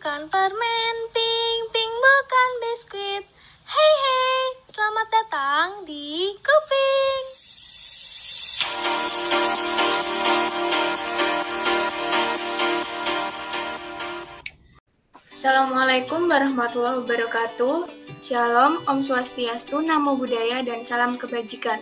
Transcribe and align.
bukan 0.00 0.32
permen, 0.32 0.96
pink, 1.12 1.60
pink 1.76 1.92
bukan 1.92 2.50
biskuit. 2.64 3.20
Hei 3.68 3.92
hei, 4.00 4.44
selamat 4.72 5.06
datang 5.12 5.68
di 5.84 6.32
Kuping. 6.40 7.24
Assalamualaikum 15.36 16.32
warahmatullahi 16.32 17.04
wabarakatuh. 17.04 17.92
Shalom, 18.24 18.80
Om 18.88 19.04
Swastiastu, 19.04 19.84
Namo 19.84 20.16
Buddhaya, 20.16 20.64
dan 20.64 20.80
salam 20.88 21.20
kebajikan. 21.20 21.76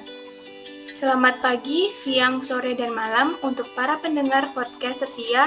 Selamat 0.98 1.39
pagi, 1.39 1.95
siang, 1.95 2.43
sore, 2.43 2.75
dan 2.75 2.91
malam 2.91 3.39
untuk 3.46 3.71
para 3.79 3.95
pendengar 4.03 4.50
podcast 4.59 5.07
setia 5.07 5.46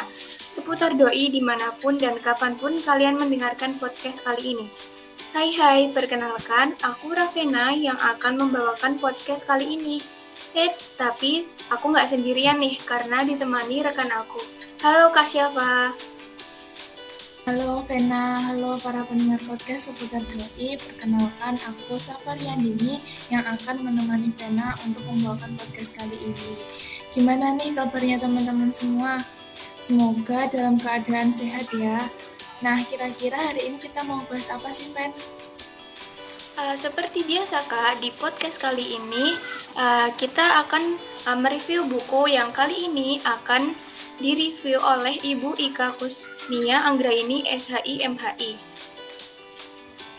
seputar 0.51 0.99
doi 0.99 1.31
di 1.31 1.39
mana 1.39 1.71
pun 1.79 1.95
dan 1.95 2.19
kapan 2.19 2.59
pun 2.59 2.75
kalian 2.83 3.15
mendengarkan 3.15 3.79
podcast 3.79 4.19
kali 4.27 4.51
ini. 4.51 4.67
Hai 5.31 5.55
hai, 5.55 5.79
perkenalkan 5.95 6.75
aku 6.83 7.15
Ravena 7.15 7.71
yang 7.71 7.95
akan 7.95 8.35
membawakan 8.35 8.99
podcast 8.99 9.47
kali 9.47 9.79
ini. 9.79 10.03
Eits, 10.51 10.99
tapi 10.99 11.47
aku 11.71 11.95
nggak 11.95 12.11
sendirian 12.11 12.59
nih 12.59 12.75
karena 12.83 13.23
ditemani 13.23 13.79
rekan 13.79 14.11
aku. 14.11 14.43
Halo 14.83 15.07
Kak 15.15 15.31
Syafa. 15.31 15.95
Halo 17.47 17.81
Vena, 17.87 18.51
halo 18.51 18.75
para 18.83 19.07
pendengar 19.07 19.39
podcast 19.47 19.87
seputar 19.87 20.19
doi. 20.35 20.75
Perkenalkan 20.75 21.55
aku 21.63 21.95
Safar 21.95 22.35
Yandini 22.35 22.99
yang 23.31 23.47
akan 23.47 23.87
menemani 23.87 24.35
Vena 24.35 24.75
untuk 24.83 24.99
membawakan 25.07 25.55
podcast 25.55 25.95
kali 25.95 26.19
ini. 26.19 26.59
Gimana 27.15 27.55
nih 27.55 27.71
kabarnya 27.71 28.19
teman-teman 28.19 28.69
semua? 28.75 29.23
Semoga 29.81 30.45
dalam 30.53 30.77
keadaan 30.77 31.33
sehat 31.33 31.65
ya. 31.73 31.97
Nah, 32.61 32.77
kira-kira 32.85 33.33
hari 33.33 33.65
ini 33.65 33.81
kita 33.81 34.05
mau 34.05 34.21
bahas 34.29 34.45
apa 34.53 34.69
sih, 34.69 34.85
Fen? 34.93 35.09
Uh, 36.61 36.77
seperti 36.77 37.25
biasa 37.25 37.65
Kak, 37.65 37.97
di 37.97 38.13
podcast 38.13 38.61
kali 38.61 39.01
ini 39.01 39.33
uh, 39.73 40.13
kita 40.21 40.61
akan 40.61 41.01
uh, 41.25 41.37
mereview 41.41 41.81
buku 41.89 42.29
yang 42.29 42.53
kali 42.53 42.93
ini 42.93 43.17
akan 43.25 43.73
direview 44.21 44.77
oleh 44.77 45.17
Ibu 45.17 45.57
Ika 45.57 45.97
Kusnia 45.97 46.85
Anggraini 46.85 47.49
SHI 47.49 48.05
MHI. 48.05 48.51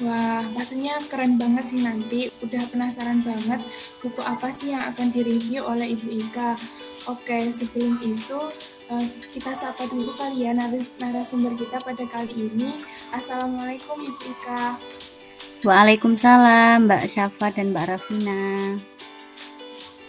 Wah, 0.03 0.43
pastinya 0.51 0.99
keren 1.07 1.39
banget 1.39 1.71
sih 1.71 1.79
nanti. 1.87 2.27
Udah 2.43 2.67
penasaran 2.67 3.23
banget 3.23 3.63
buku 4.03 4.19
apa 4.27 4.51
sih 4.51 4.75
yang 4.75 4.91
akan 4.91 5.15
direview 5.15 5.63
oleh 5.63 5.95
Ibu 5.95 6.09
Ika. 6.27 6.59
Oke, 7.11 7.51
sebelum 7.51 7.99
itu 8.05 8.41
Eh, 8.93 9.09
kita 9.33 9.57
sapa 9.57 9.89
dulu 9.89 10.13
kali 10.21 10.45
ya 10.45 10.53
narasumber 10.53 11.57
kita 11.57 11.81
pada 11.81 12.05
kali 12.13 12.53
ini. 12.53 12.85
Assalamualaikum 13.09 13.97
Ibu 13.97 14.21
Ika. 14.37 14.77
Waalaikumsalam 15.65 16.85
Mbak 16.85 17.09
Syafa 17.09 17.57
dan 17.57 17.73
Mbak 17.73 17.89
Rafina. 17.89 18.77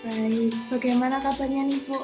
Baik, 0.03 0.51
bagaimana 0.67 1.23
kabarnya 1.23 1.63
nih 1.63 1.79
Bu? 1.87 1.95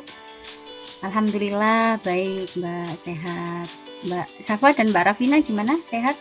Alhamdulillah 1.04 2.00
baik 2.00 2.48
Mbak 2.56 2.92
sehat. 2.96 3.68
Mbak 4.08 4.28
Syafa 4.40 4.72
dan 4.72 4.96
Mbak 4.96 5.04
Rafina 5.12 5.44
gimana? 5.44 5.76
Sehat? 5.84 6.16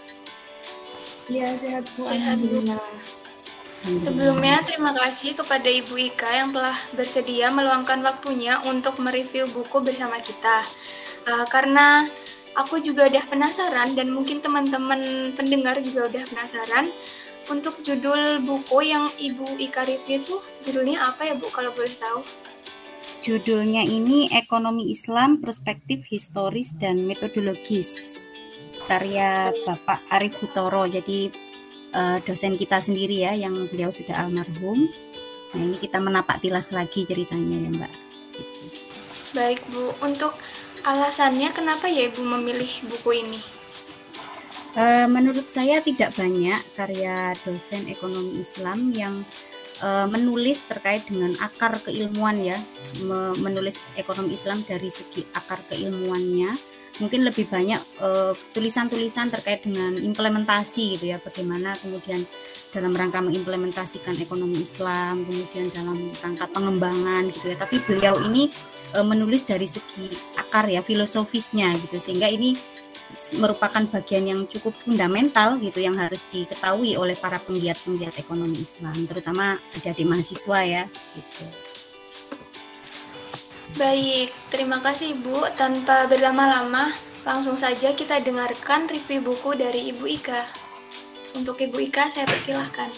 Iya 1.30 1.54
sehat 1.54 1.86
Bu. 1.94 2.02
Sehat, 2.02 2.18
Alhamdulillah. 2.18 2.82
Bu. 2.82 3.27
Sebelumnya, 3.86 4.58
terima 4.66 4.90
kasih 4.90 5.38
kepada 5.38 5.70
Ibu 5.70 5.94
Ika 6.10 6.30
yang 6.34 6.50
telah 6.50 6.74
bersedia 6.98 7.54
meluangkan 7.54 8.02
waktunya 8.02 8.58
untuk 8.66 8.98
mereview 8.98 9.46
buku 9.54 9.78
bersama 9.78 10.18
kita. 10.18 10.66
Uh, 11.28 11.46
karena 11.46 12.10
aku 12.58 12.82
juga 12.82 13.06
udah 13.06 13.24
penasaran 13.30 13.94
dan 13.94 14.10
mungkin 14.10 14.42
teman-teman 14.42 15.30
pendengar 15.38 15.78
juga 15.78 16.10
udah 16.10 16.24
penasaran 16.26 16.90
untuk 17.48 17.80
judul 17.86 18.42
buku 18.42 18.78
yang 18.82 19.08
Ibu 19.14 19.62
Ika 19.62 19.86
review 19.86 20.20
itu 20.26 20.36
judulnya 20.66 21.08
apa 21.08 21.30
ya 21.30 21.34
Bu 21.38 21.48
kalau 21.48 21.70
boleh 21.72 21.94
tahu? 21.94 22.20
Judulnya 23.22 23.82
ini 23.86 24.30
Ekonomi 24.30 24.90
Islam 24.90 25.38
Perspektif 25.38 26.06
Historis 26.10 26.74
dan 26.76 27.06
Metodologis 27.06 28.20
karya 28.88 29.52
Bapak 29.68 30.00
Arif 30.08 30.40
Hutoro. 30.40 30.88
Jadi 30.88 31.47
uh, 31.98 32.18
dosen 32.22 32.54
kita 32.54 32.78
sendiri 32.78 33.26
ya 33.26 33.34
yang 33.34 33.52
beliau 33.66 33.90
sudah 33.90 34.14
almarhum. 34.22 34.86
Nah 35.52 35.60
ini 35.60 35.76
kita 35.82 35.98
menapak 35.98 36.38
tilas 36.38 36.70
lagi 36.70 37.02
ceritanya 37.02 37.58
ya 37.58 37.70
Mbak. 37.74 37.92
Baik 39.34 39.60
Bu, 39.74 39.92
untuk 40.00 40.32
alasannya 40.86 41.50
kenapa 41.52 41.90
ya 41.90 42.08
Ibu 42.08 42.22
memilih 42.22 42.70
buku 42.86 43.26
ini? 43.26 43.40
Uh, 44.78 45.10
menurut 45.10 45.48
saya 45.50 45.82
tidak 45.82 46.14
banyak 46.14 46.60
karya 46.78 47.34
dosen 47.42 47.90
ekonomi 47.90 48.38
Islam 48.38 48.94
yang 48.94 49.14
uh, 49.82 50.06
menulis 50.06 50.62
terkait 50.68 51.02
dengan 51.08 51.34
akar 51.42 51.80
keilmuan 51.82 52.38
ya, 52.38 52.56
menulis 53.40 53.80
ekonomi 53.98 54.38
Islam 54.38 54.62
dari 54.64 54.86
segi 54.92 55.26
akar 55.34 55.64
keilmuannya 55.72 56.77
mungkin 56.98 57.22
lebih 57.22 57.46
banyak 57.46 57.78
eh, 57.78 58.32
tulisan-tulisan 58.54 59.30
uh, 59.30 59.32
terkait 59.38 59.62
dengan 59.62 59.94
implementasi 59.94 60.98
gitu 60.98 61.14
ya 61.14 61.18
bagaimana 61.22 61.74
kemudian 61.78 62.26
dalam 62.74 62.92
rangka 62.92 63.22
mengimplementasikan 63.24 64.18
ekonomi 64.20 64.60
Islam 64.60 65.24
kemudian 65.24 65.72
dalam 65.72 66.10
rangka 66.20 66.46
pengembangan 66.50 67.30
gitu 67.32 67.54
ya 67.54 67.56
tapi 67.56 67.80
beliau 67.86 68.18
ini 68.28 68.50
uh, 68.98 69.06
menulis 69.06 69.46
dari 69.46 69.64
segi 69.64 70.10
akar 70.36 70.68
ya 70.68 70.82
filosofisnya 70.82 71.72
gitu 71.86 72.02
sehingga 72.02 72.28
ini 72.28 72.58
merupakan 73.40 73.80
bagian 73.88 74.28
yang 74.28 74.40
cukup 74.44 74.76
fundamental 74.76 75.56
gitu 75.56 75.80
yang 75.80 75.96
harus 75.96 76.28
diketahui 76.28 76.92
oleh 77.00 77.16
para 77.16 77.40
penggiat-penggiat 77.40 78.20
ekonomi 78.20 78.60
Islam 78.60 79.08
terutama 79.08 79.56
adik-adik 79.72 80.04
mahasiswa 80.04 80.58
ya 80.66 80.82
gitu. 81.16 81.67
Baik, 83.76 84.32
terima 84.48 84.80
kasih 84.80 85.18
Ibu. 85.20 85.52
Tanpa 85.52 86.08
berlama-lama, 86.08 86.96
langsung 87.28 87.60
saja 87.60 87.92
kita 87.92 88.24
dengarkan 88.24 88.88
review 88.88 89.20
buku 89.20 89.52
dari 89.60 89.92
Ibu 89.92 90.08
Ika. 90.08 90.42
Untuk 91.36 91.60
Ibu 91.60 91.76
Ika, 91.92 92.08
saya 92.08 92.24
persilahkan. 92.24 92.88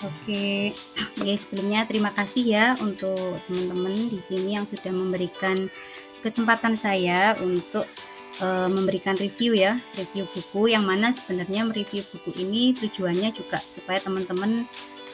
Oke, 0.00 0.72
ya 1.20 1.34
sebelumnya 1.36 1.84
terima 1.84 2.08
kasih 2.14 2.44
ya 2.46 2.66
untuk 2.80 3.36
teman-teman 3.44 4.08
di 4.08 4.16
sini 4.22 4.56
yang 4.56 4.64
sudah 4.64 4.88
memberikan 4.88 5.68
kesempatan 6.24 6.72
saya 6.72 7.36
untuk 7.36 7.84
uh, 8.40 8.68
memberikan 8.72 9.12
review 9.20 9.52
ya, 9.52 9.76
review 10.00 10.24
buku 10.32 10.72
yang 10.72 10.88
mana 10.88 11.12
sebenarnya 11.12 11.68
mereview 11.68 12.00
buku 12.16 12.32
ini 12.40 12.72
tujuannya 12.80 13.28
juga 13.36 13.60
supaya 13.60 14.00
teman-teman 14.00 14.64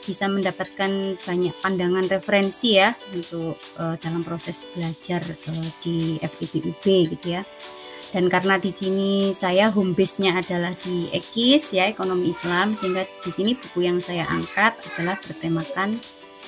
bisa 0.06 0.30
mendapatkan 0.30 1.18
banyak 1.18 1.54
pandangan 1.58 2.06
referensi 2.06 2.78
ya 2.78 2.94
untuk 3.10 3.58
uh, 3.82 3.98
dalam 3.98 4.22
proses 4.22 4.62
belajar 4.70 5.26
uh, 5.26 5.68
di 5.82 6.22
FIBUB 6.22 6.84
gitu 7.18 7.26
ya. 7.34 7.42
Dan 8.14 8.30
karena 8.30 8.54
di 8.56 8.70
sini 8.70 9.34
saya 9.34 9.68
home 9.74 9.92
base-nya 9.92 10.38
adalah 10.38 10.72
di 10.78 11.10
EKIS 11.10 11.74
ya, 11.74 11.90
ekonomi 11.90 12.30
Islam 12.30 12.70
sehingga 12.70 13.02
di 13.02 13.30
sini 13.34 13.58
buku 13.58 13.82
yang 13.82 13.98
saya 13.98 14.24
angkat 14.30 14.78
adalah 14.94 15.18
bertemakan 15.18 15.98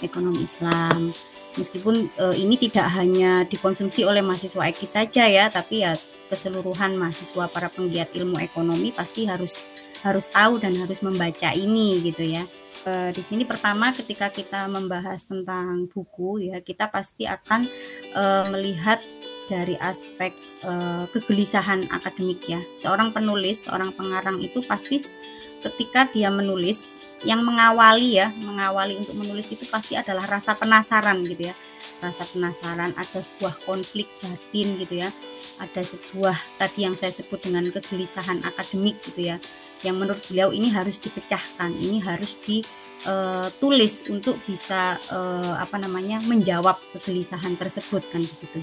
ekonomi 0.01 0.47
Islam. 0.47 1.11
Meskipun 1.59 2.07
uh, 2.23 2.37
ini 2.39 2.55
tidak 2.55 2.87
hanya 2.95 3.43
dikonsumsi 3.43 4.07
oleh 4.07 4.23
mahasiswa 4.23 4.71
EKIS 4.71 4.93
saja 4.95 5.27
ya, 5.27 5.51
tapi 5.51 5.83
ya 5.83 5.99
keseluruhan 6.31 6.95
mahasiswa 6.95 7.51
para 7.51 7.67
penggiat 7.73 8.15
ilmu 8.15 8.39
ekonomi 8.39 8.95
pasti 8.95 9.27
harus 9.27 9.67
harus 10.07 10.31
tahu 10.31 10.63
dan 10.63 10.77
harus 10.79 11.03
membaca 11.03 11.51
ini 11.55 12.03
gitu 12.05 12.23
ya 12.23 12.45
uh, 12.87 13.11
di 13.11 13.23
sini 13.25 13.43
pertama 13.43 13.91
ketika 13.91 14.31
kita 14.31 14.71
membahas 14.71 15.27
tentang 15.27 15.91
buku 15.91 16.53
ya 16.53 16.63
kita 16.63 16.87
pasti 16.89 17.27
akan 17.27 17.67
uh, 18.15 18.45
melihat 18.53 19.03
dari 19.49 19.75
aspek 19.81 20.37
uh, 20.63 21.09
kegelisahan 21.11 21.89
akademik 21.89 22.45
ya. 22.45 22.61
Seorang 22.77 23.17
penulis, 23.17 23.65
seorang 23.65 23.97
pengarang 23.97 24.39
itu 24.45 24.61
pasti 24.61 25.01
ketika 25.65 26.07
dia 26.13 26.29
menulis 26.29 26.95
yang 27.25 27.43
mengawali 27.43 28.21
ya, 28.21 28.31
mengawali 28.45 29.01
untuk 29.01 29.17
menulis 29.17 29.51
itu 29.51 29.65
pasti 29.67 29.97
adalah 29.97 30.29
rasa 30.29 30.55
penasaran 30.55 31.25
gitu 31.25 31.51
ya. 31.51 31.57
Rasa 31.99 32.29
penasaran, 32.31 32.95
ada 32.95 33.19
sebuah 33.25 33.59
konflik 33.67 34.07
batin 34.23 34.79
gitu 34.79 35.03
ya. 35.03 35.11
Ada 35.59 35.83
sebuah 35.83 36.37
tadi 36.61 36.87
yang 36.87 36.95
saya 36.95 37.11
sebut 37.11 37.43
dengan 37.43 37.67
kegelisahan 37.73 38.45
akademik 38.47 39.01
gitu 39.03 39.35
ya 39.35 39.41
yang 39.87 39.99
menurut 39.99 40.23
beliau 40.27 40.51
ini 40.51 40.71
harus 40.71 40.99
dipecahkan, 40.99 41.71
ini 41.75 42.03
harus 42.03 42.35
ditulis 42.43 43.95
eh, 44.03 44.11
untuk 44.11 44.39
bisa 44.43 44.99
uh, 45.15 45.55
apa 45.59 45.79
namanya 45.79 46.19
menjawab 46.27 46.75
kegelisahan 46.97 47.55
tersebut 47.55 48.03
kan 48.11 48.23
begitu. 48.23 48.61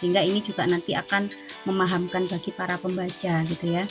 Sehingga 0.00 0.24
ini 0.24 0.40
juga 0.40 0.64
nanti 0.64 0.96
akan 0.96 1.28
memahamkan 1.68 2.28
bagi 2.28 2.50
para 2.52 2.80
pembaca 2.80 3.44
gitu 3.44 3.66
ya. 3.68 3.84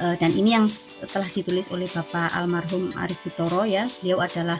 Uh, 0.00 0.16
dan 0.16 0.32
ini 0.32 0.56
yang 0.56 0.66
telah 1.12 1.28
ditulis 1.28 1.68
oleh 1.68 1.86
Bapak 1.92 2.32
almarhum 2.32 2.90
Arif 2.96 3.20
Butoro 3.22 3.68
ya. 3.68 3.84
Beliau 4.00 4.24
adalah 4.24 4.58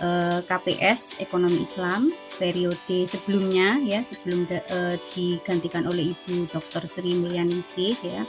eh, 0.00 0.40
KPS 0.44 1.20
Ekonomi 1.22 1.64
Islam 1.64 2.12
periode 2.36 3.08
sebelumnya 3.08 3.80
ya 3.80 4.04
sebelum 4.04 4.44
eh, 4.50 4.96
digantikan 5.16 5.88
oleh 5.88 6.12
Ibu 6.12 6.52
Dr. 6.52 6.84
Sri 6.84 7.16
Mulyaningsih 7.16 7.96
ya. 8.04 8.22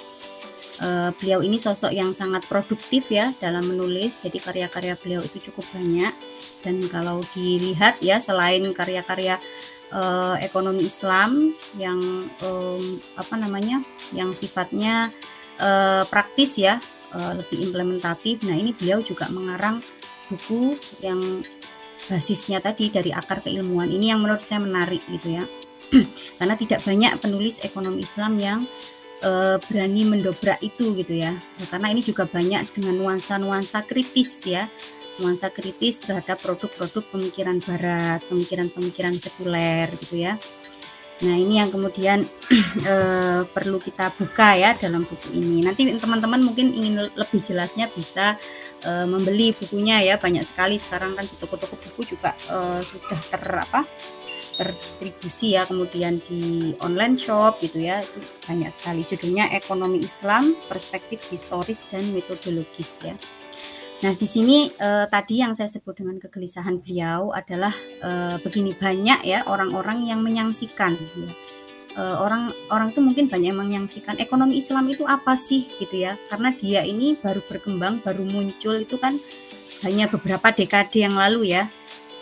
Uh, 0.77 1.09
beliau 1.17 1.41
ini 1.41 1.57
sosok 1.57 1.89
yang 1.89 2.13
sangat 2.13 2.45
produktif 2.45 3.09
ya 3.09 3.33
dalam 3.41 3.65
menulis 3.65 4.21
jadi 4.21 4.37
karya-karya 4.37 4.93
beliau 5.01 5.25
itu 5.25 5.49
cukup 5.49 5.65
banyak 5.73 6.13
dan 6.61 6.75
kalau 6.93 7.25
dilihat 7.33 7.97
ya 7.97 8.21
selain 8.21 8.61
karya-karya 8.77 9.41
uh, 9.89 10.37
ekonomi 10.37 10.85
Islam 10.85 11.57
yang 11.81 11.97
um, 12.45 12.83
apa 13.17 13.35
namanya 13.41 13.81
yang 14.13 14.37
sifatnya 14.37 15.09
uh, 15.57 16.05
praktis 16.05 16.61
ya 16.61 16.77
uh, 17.17 17.33
lebih 17.33 17.57
implementatif. 17.57 18.45
Nah 18.45 18.53
ini 18.53 18.69
beliau 18.77 19.01
juga 19.01 19.25
mengarang 19.33 19.81
buku 20.29 20.77
yang 21.01 21.41
basisnya 22.07 22.63
tadi 22.63 22.87
dari 22.87 23.11
akar 23.11 23.43
keilmuan 23.43 23.91
ini 23.91 24.15
yang 24.15 24.23
menurut 24.23 24.43
saya 24.43 24.63
menarik 24.63 25.03
gitu 25.11 25.39
ya 25.39 25.43
karena 26.39 26.55
tidak 26.55 26.79
banyak 26.87 27.11
penulis 27.19 27.59
ekonomi 27.63 28.03
Islam 28.03 28.39
yang 28.39 28.59
uh, 29.23 29.57
berani 29.69 30.03
mendobrak 30.05 30.59
itu 30.61 30.93
gitu 30.97 31.13
ya 31.17 31.33
karena 31.71 31.93
ini 31.93 32.01
juga 32.05 32.27
banyak 32.27 32.69
dengan 32.75 32.97
nuansa-nuansa 32.97 33.85
kritis 33.85 34.45
ya 34.45 34.67
nuansa 35.17 35.49
kritis 35.49 36.01
terhadap 36.01 36.37
produk-produk 36.41 37.03
pemikiran 37.09 37.57
barat, 37.61 38.21
pemikiran-pemikiran 38.29 39.17
sekuler 39.17 39.89
gitu 39.97 40.21
ya. 40.21 40.37
Nah, 41.17 41.33
ini 41.33 41.57
yang 41.57 41.73
kemudian 41.73 42.21
e, 42.85 42.95
perlu 43.55 43.81
kita 43.81 44.13
buka 44.13 44.53
ya 44.53 44.77
dalam 44.77 45.01
buku 45.01 45.33
ini. 45.33 45.65
Nanti 45.65 45.89
teman-teman 45.89 46.45
mungkin 46.45 46.77
ingin 46.77 47.09
lebih 47.17 47.41
jelasnya 47.41 47.89
bisa 47.89 48.37
e, 48.85 48.91
membeli 49.09 49.49
bukunya 49.57 50.05
ya. 50.05 50.21
Banyak 50.21 50.45
sekali 50.45 50.77
sekarang 50.77 51.17
kan 51.17 51.25
di 51.25 51.35
toko-toko 51.41 51.73
buku 51.89 52.13
juga 52.13 52.37
e, 52.45 52.85
sudah 52.85 53.19
ter 53.33 53.41
apa? 53.49 53.81
Terdistribusi 54.57 55.53
ya 55.53 55.63
kemudian 55.69 56.17
di 56.25 56.73
online 56.81 57.15
shop 57.15 57.61
gitu 57.61 57.85
ya. 57.85 58.01
Itu 58.01 58.19
banyak 58.49 58.73
sekali. 58.73 59.05
Judulnya 59.05 59.53
ekonomi 59.53 60.01
Islam 60.01 60.57
perspektif 60.65 61.21
historis 61.29 61.85
dan 61.93 62.03
metodologis 62.11 62.99
ya. 63.05 63.13
Nah, 63.97 64.13
di 64.13 64.29
sini 64.29 64.69
eh, 64.69 65.05
tadi 65.09 65.41
yang 65.41 65.57
saya 65.57 65.69
sebut 65.69 65.97
dengan 65.97 66.21
kegelisahan 66.21 66.81
beliau 66.81 67.33
adalah 67.33 67.73
eh, 68.01 68.37
begini 68.41 68.73
banyak 68.73 69.25
ya 69.25 69.45
orang-orang 69.45 70.05
yang 70.05 70.21
menyaksikan 70.21 70.93
ya. 70.93 71.29
Eh, 71.97 72.17
orang 72.21 72.53
orang 72.69 72.93
itu 72.93 73.01
mungkin 73.01 73.25
banyak 73.25 73.49
yang 73.49 73.57
menyaksikan 73.57 74.21
ekonomi 74.21 74.61
Islam 74.61 74.85
itu 74.85 75.01
apa 75.09 75.33
sih? 75.33 75.65
gitu 75.81 76.05
ya. 76.05 76.13
Karena 76.29 76.53
dia 76.53 76.85
ini 76.85 77.17
baru 77.17 77.41
berkembang, 77.41 78.05
baru 78.05 78.21
muncul 78.21 78.77
itu 78.77 79.01
kan 79.01 79.17
hanya 79.81 80.05
beberapa 80.09 80.53
dekade 80.53 81.05
yang 81.05 81.17
lalu 81.17 81.53
ya 81.53 81.69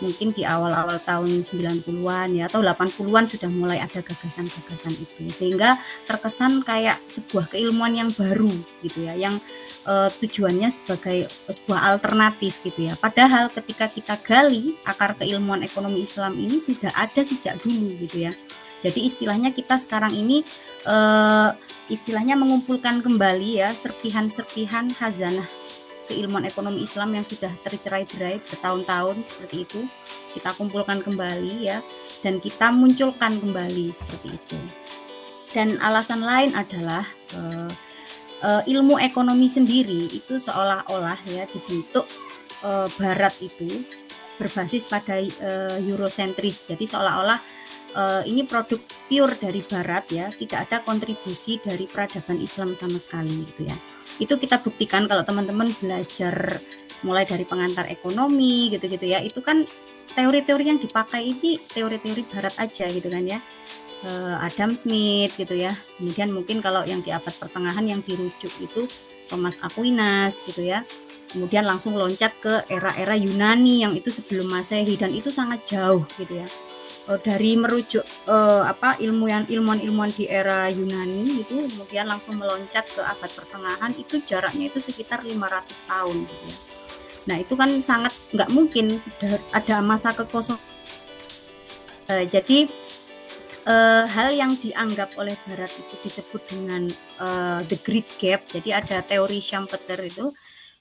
mungkin 0.00 0.32
di 0.32 0.44
awal-awal 0.44 1.00
tahun 1.02 1.40
90-an 1.42 2.28
ya 2.36 2.44
atau 2.46 2.60
80-an 2.60 3.24
sudah 3.26 3.50
mulai 3.50 3.78
ada 3.80 4.00
gagasan-gagasan 4.00 4.94
itu. 4.96 5.28
Sehingga 5.32 5.80
terkesan 6.04 6.60
kayak 6.62 7.00
sebuah 7.08 7.52
keilmuan 7.52 7.96
yang 7.96 8.10
baru 8.12 8.52
gitu 8.84 9.08
ya 9.08 9.16
yang 9.16 9.40
uh, 9.88 10.12
tujuannya 10.20 10.68
sebagai 10.68 11.30
sebuah 11.48 11.96
alternatif 11.96 12.60
gitu 12.66 12.92
ya. 12.92 12.94
Padahal 12.98 13.48
ketika 13.48 13.88
kita 13.88 14.14
gali 14.20 14.76
akar 14.84 15.16
keilmuan 15.16 15.64
ekonomi 15.64 16.04
Islam 16.04 16.36
ini 16.36 16.60
sudah 16.60 16.92
ada 16.92 17.22
sejak 17.24 17.56
dulu 17.62 17.96
gitu 18.04 18.28
ya. 18.28 18.32
Jadi 18.84 19.08
istilahnya 19.08 19.50
kita 19.56 19.80
sekarang 19.80 20.12
ini 20.12 20.44
uh, 20.84 21.56
istilahnya 21.88 22.36
mengumpulkan 22.36 23.00
kembali 23.00 23.64
ya 23.64 23.72
serpihan-serpihan 23.72 24.92
hazanah 25.00 25.65
keilmuan 26.06 26.46
ekonomi 26.46 26.86
Islam 26.86 27.12
yang 27.12 27.26
sudah 27.26 27.50
tercerai-berai 27.66 28.38
bertahun-tahun 28.40 29.16
seperti 29.26 29.56
itu. 29.66 29.80
Kita 30.38 30.54
kumpulkan 30.54 31.02
kembali 31.02 31.66
ya. 31.66 31.82
Dan 32.22 32.38
kita 32.40 32.72
munculkan 32.72 33.38
kembali 33.38 33.92
seperti 33.92 34.28
itu. 34.34 34.58
Dan 35.52 35.78
alasan 35.82 36.22
lain 36.22 36.54
adalah 36.54 37.04
uh, 37.36 37.70
uh, 38.42 38.62
ilmu 38.64 38.98
ekonomi 39.02 39.46
sendiri 39.46 40.10
itu 40.10 40.38
seolah-olah 40.38 41.16
ya 41.28 41.44
dibentuk 41.48 42.04
uh, 42.66 42.90
Barat 42.98 43.34
itu 43.40 43.84
berbasis 44.36 44.84
pada 44.84 45.16
uh, 45.18 45.76
Eurocentris. 45.80 46.68
Jadi 46.68 46.84
seolah-olah 46.84 47.40
uh, 47.96 48.22
ini 48.28 48.44
produk 48.44 48.80
pure 49.08 49.34
dari 49.38 49.64
Barat 49.64 50.04
ya. 50.12 50.26
Tidak 50.28 50.70
ada 50.70 50.82
kontribusi 50.84 51.56
dari 51.62 51.88
peradaban 51.88 52.42
Islam 52.42 52.76
sama 52.76 53.00
sekali 53.00 53.44
gitu 53.48 53.70
ya 53.70 53.95
itu 54.16 54.34
kita 54.40 54.60
buktikan 54.60 55.04
kalau 55.04 55.22
teman-teman 55.22 55.68
belajar 55.76 56.60
mulai 57.04 57.28
dari 57.28 57.44
pengantar 57.44 57.86
ekonomi 57.92 58.72
gitu-gitu 58.72 59.04
ya. 59.04 59.20
Itu 59.20 59.44
kan 59.44 59.68
teori-teori 60.16 60.64
yang 60.64 60.80
dipakai 60.80 61.22
ini 61.22 61.60
teori-teori 61.60 62.22
barat 62.32 62.54
aja 62.56 62.88
gitu 62.88 63.08
kan 63.08 63.24
ya. 63.26 63.38
Eh, 64.04 64.36
Adam 64.40 64.72
Smith 64.72 65.36
gitu 65.36 65.56
ya. 65.56 65.72
Kemudian 66.00 66.32
mungkin 66.32 66.64
kalau 66.64 66.84
yang 66.88 67.04
di 67.04 67.12
abad 67.12 67.32
pertengahan 67.36 67.84
yang 67.84 68.00
dirujuk 68.00 68.52
itu 68.60 68.88
Thomas 69.28 69.60
Aquinas 69.60 70.40
gitu 70.44 70.64
ya. 70.64 70.80
Kemudian 71.26 71.66
langsung 71.66 71.98
loncat 71.98 72.32
ke 72.38 72.64
era-era 72.70 73.18
Yunani 73.18 73.82
yang 73.84 73.92
itu 73.92 74.08
sebelum 74.08 74.46
Masehi 74.48 74.94
dan 74.96 75.12
itu 75.12 75.28
sangat 75.28 75.66
jauh 75.68 76.06
gitu 76.16 76.38
ya 76.38 76.48
uh, 77.08 77.20
dari 77.20 77.54
merujuk 77.58 78.02
uh, 78.26 78.66
apa 78.66 78.98
ilmuwan 79.02 79.46
ilmuwan-ilmuwan 79.46 80.10
di 80.12 80.26
era 80.26 80.68
Yunani 80.70 81.42
itu 81.42 81.56
kemudian 81.70 82.06
langsung 82.10 82.38
meloncat 82.38 82.86
ke 82.90 83.02
abad 83.02 83.30
pertengahan 83.30 83.92
itu 83.98 84.22
jaraknya 84.26 84.70
itu 84.70 84.78
sekitar 84.82 85.22
500 85.22 85.90
tahun 85.90 86.16
gitu 86.26 86.44
ya. 86.46 86.58
Nah 87.26 87.36
itu 87.42 87.54
kan 87.58 87.70
sangat 87.82 88.14
nggak 88.30 88.50
mungkin 88.54 89.02
ada 89.50 89.82
masa 89.82 90.14
kekosongan. 90.14 90.62
Uh, 92.06 92.22
jadi 92.30 92.70
uh, 93.66 94.06
hal 94.06 94.30
yang 94.30 94.54
dianggap 94.54 95.18
oleh 95.18 95.34
Barat 95.44 95.70
itu 95.74 95.94
disebut 96.06 96.42
dengan 96.46 96.86
uh, 97.18 97.60
the 97.66 97.76
Great 97.82 98.06
Gap. 98.16 98.46
Jadi 98.46 98.70
ada 98.70 99.02
teori 99.02 99.42
Schumpeter 99.42 99.98
itu 100.06 100.30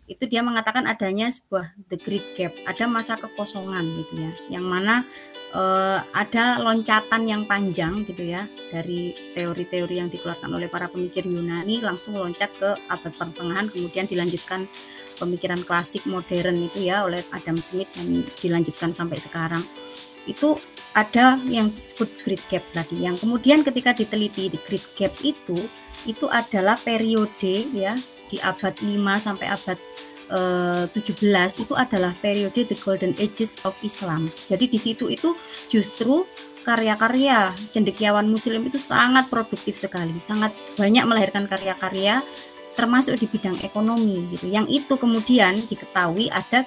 itu 0.05 0.29
dia 0.29 0.45
mengatakan 0.45 0.85
adanya 0.85 1.33
sebuah 1.33 1.73
the 1.89 1.97
great 1.97 2.21
gap, 2.37 2.53
ada 2.69 2.85
masa 2.85 3.17
kekosongan 3.17 3.81
gitu 3.97 4.13
ya, 4.21 4.31
yang 4.57 4.65
mana 4.69 5.01
uh, 5.57 5.97
ada 6.13 6.61
loncatan 6.61 7.25
yang 7.25 7.41
panjang 7.49 8.05
gitu 8.05 8.21
ya 8.21 8.45
dari 8.69 9.17
teori-teori 9.33 9.97
yang 9.97 10.09
dikeluarkan 10.13 10.53
oleh 10.53 10.69
para 10.69 10.85
pemikir 10.85 11.25
Yunani 11.25 11.81
langsung 11.81 12.13
loncat 12.13 12.53
ke 12.53 12.77
abad 12.85 13.13
pertengahan, 13.17 13.65
kemudian 13.65 14.05
dilanjutkan 14.05 14.69
pemikiran 15.17 15.65
klasik 15.65 16.05
modern 16.05 16.61
itu 16.61 16.85
ya 16.85 17.01
oleh 17.01 17.25
Adam 17.33 17.57
Smith 17.57 17.89
dan 17.97 18.21
dilanjutkan 18.37 18.93
sampai 18.93 19.17
sekarang. 19.17 19.65
Itu 20.29 20.61
ada 20.93 21.41
yang 21.49 21.73
disebut 21.73 22.21
great 22.21 22.45
gap 22.53 22.61
tadi, 22.77 23.09
yang 23.09 23.17
kemudian 23.17 23.65
ketika 23.65 23.89
diteliti 23.97 24.53
di 24.53 24.59
great 24.69 24.85
gap 24.93 25.17
itu 25.25 25.57
itu 26.05 26.29
adalah 26.29 26.77
periode 26.77 27.65
ya 27.73 27.97
di 28.29 28.37
abad 28.41 28.73
5 28.77 28.85
sampai 29.21 29.47
abad 29.47 29.77
uh, 30.31 30.85
eh, 30.89 31.01
17 31.01 31.63
itu 31.65 31.73
adalah 31.77 32.13
periode 32.17 32.65
the 32.65 32.77
golden 32.77 33.13
ages 33.21 33.57
of 33.67 33.75
Islam. 33.85 34.29
Jadi 34.49 34.65
di 34.69 34.79
situ 34.81 35.09
itu 35.09 35.37
justru 35.69 36.25
karya-karya 36.65 37.53
cendekiawan 37.69 38.25
muslim 38.25 38.65
itu 38.65 38.81
sangat 38.81 39.29
produktif 39.29 39.77
sekali, 39.77 40.17
sangat 40.17 40.49
banyak 40.73 41.05
melahirkan 41.05 41.45
karya-karya 41.45 42.25
termasuk 42.73 43.15
di 43.21 43.29
bidang 43.29 43.55
ekonomi 43.61 44.25
gitu. 44.33 44.49
Yang 44.49 44.83
itu 44.83 44.93
kemudian 44.97 45.61
diketahui 45.69 46.27
ada 46.33 46.65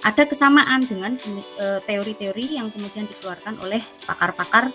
ada 0.00 0.22
kesamaan 0.24 0.80
dengan 0.88 1.12
eh, 1.60 1.80
teori-teori 1.84 2.56
yang 2.56 2.72
kemudian 2.72 3.04
dikeluarkan 3.04 3.60
oleh 3.60 3.84
pakar-pakar 4.08 4.72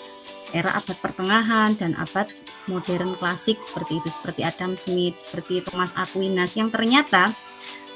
era 0.53 0.77
abad 0.77 0.97
pertengahan 1.01 1.73
dan 1.73 1.97
abad 1.97 2.29
modern 2.65 3.13
klasik 3.17 3.61
seperti 3.61 4.01
itu 4.01 4.09
seperti 4.09 4.41
Adam 4.45 4.73
Smith, 4.77 5.21
seperti 5.21 5.61
Thomas 5.65 5.93
Aquinas 5.93 6.53
yang 6.57 6.69
ternyata 6.73 7.33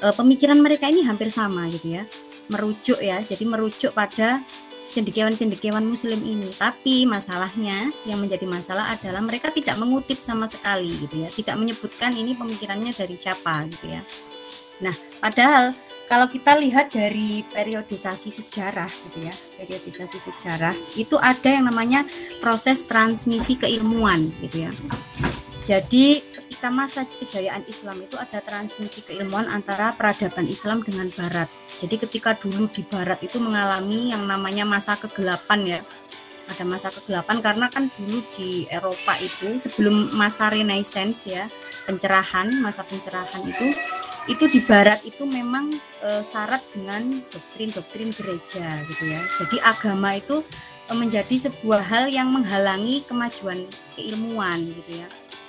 e, 0.00 0.06
pemikiran 0.14 0.58
mereka 0.58 0.88
ini 0.90 1.04
hampir 1.06 1.28
sama 1.30 1.66
gitu 1.70 2.00
ya. 2.00 2.04
Merujuk 2.50 2.98
ya, 2.98 3.22
jadi 3.22 3.44
merujuk 3.46 3.94
pada 3.94 4.42
cendekiawan-cendekiawan 4.90 5.86
muslim 5.86 6.18
ini. 6.26 6.50
Tapi 6.50 7.06
masalahnya 7.06 7.94
yang 8.06 8.18
menjadi 8.18 8.42
masalah 8.46 8.90
adalah 8.90 9.22
mereka 9.22 9.54
tidak 9.54 9.78
mengutip 9.78 10.18
sama 10.20 10.50
sekali 10.50 10.90
gitu 11.06 11.22
ya. 11.22 11.30
Tidak 11.30 11.54
menyebutkan 11.54 12.10
ini 12.14 12.34
pemikirannya 12.34 12.90
dari 12.90 13.14
siapa 13.14 13.70
gitu 13.70 13.86
ya. 13.86 14.02
Nah, 14.82 14.94
padahal 15.22 15.76
kalau 16.10 16.26
kita 16.26 16.58
lihat 16.58 16.90
dari 16.90 17.46
periodisasi 17.46 18.34
sejarah 18.34 18.90
gitu 18.90 19.30
ya, 19.30 19.34
periodisasi 19.62 20.18
sejarah 20.18 20.74
itu 20.98 21.14
ada 21.22 21.46
yang 21.46 21.70
namanya 21.70 22.02
proses 22.42 22.82
transmisi 22.82 23.54
keilmuan 23.54 24.26
gitu 24.42 24.66
ya. 24.66 24.74
Jadi 25.70 26.18
ketika 26.18 26.66
masa 26.66 27.06
kejayaan 27.06 27.62
Islam 27.70 28.02
itu 28.02 28.18
ada 28.18 28.42
transmisi 28.42 29.06
keilmuan 29.06 29.46
antara 29.46 29.94
peradaban 29.94 30.50
Islam 30.50 30.82
dengan 30.82 31.06
barat. 31.14 31.46
Jadi 31.78 32.02
ketika 32.02 32.34
dulu 32.34 32.66
di 32.66 32.82
barat 32.82 33.22
itu 33.22 33.38
mengalami 33.38 34.10
yang 34.10 34.26
namanya 34.26 34.66
masa 34.66 34.98
kegelapan 34.98 35.78
ya. 35.78 35.80
Ada 36.50 36.66
masa 36.66 36.90
kegelapan 36.90 37.38
karena 37.38 37.70
kan 37.70 37.86
dulu 37.94 38.18
di 38.34 38.66
Eropa 38.66 39.14
itu 39.22 39.62
sebelum 39.62 40.10
masa 40.18 40.50
Renaissance 40.50 41.30
ya, 41.30 41.46
pencerahan, 41.86 42.50
masa 42.58 42.82
pencerahan 42.82 43.46
itu 43.46 43.70
itu 44.30 44.46
di 44.46 44.62
barat 44.62 45.02
itu 45.02 45.26
memang 45.26 45.74
e, 45.74 46.22
syarat 46.22 46.62
dengan 46.70 47.18
doktrin-doktrin 47.34 48.14
gereja 48.14 48.86
gitu 48.86 49.04
ya. 49.10 49.20
Jadi 49.42 49.56
agama 49.58 50.14
itu 50.14 50.46
e, 50.86 50.92
menjadi 50.94 51.50
sebuah 51.50 51.82
hal 51.82 52.06
yang 52.06 52.30
menghalangi 52.30 53.02
kemajuan 53.10 53.66
keilmuan 53.98 54.62
gitu 54.62 55.02
ya. 55.02 55.08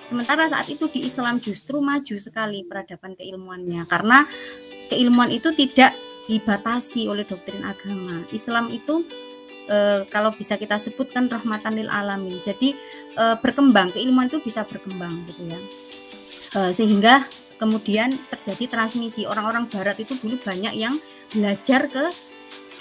Sementara 0.09 0.49
saat 0.49 0.67
itu 0.67 0.89
di 0.89 1.05
Islam 1.05 1.37
justru 1.37 1.77
maju 1.79 2.15
sekali 2.17 2.65
peradaban 2.65 3.15
keilmuannya 3.15 3.85
karena 3.85 4.25
keilmuan 4.89 5.29
itu 5.31 5.53
tidak 5.53 5.93
dibatasi 6.25 7.05
oleh 7.05 7.23
doktrin 7.23 7.61
agama. 7.61 8.25
Islam 8.33 8.73
itu 8.73 9.05
e, 9.69 10.09
kalau 10.09 10.33
bisa 10.33 10.57
kita 10.57 10.81
sebutkan 10.81 11.29
rahmatan 11.29 11.77
lil 11.77 11.89
alamin. 11.93 12.33
Jadi 12.41 12.73
e, 13.13 13.23
berkembang, 13.45 13.93
keilmuan 13.93 14.25
itu 14.25 14.41
bisa 14.41 14.65
berkembang 14.65 15.21
gitu 15.29 15.53
ya. 15.53 15.59
E, 16.57 16.59
sehingga 16.73 17.29
kemudian 17.61 18.09
terjadi 18.33 18.65
transmisi. 18.73 19.29
Orang-orang 19.29 19.69
barat 19.69 20.01
itu 20.01 20.17
dulu 20.17 20.41
banyak 20.41 20.73
yang 20.73 20.97
belajar 21.29 21.85
ke 21.85 22.09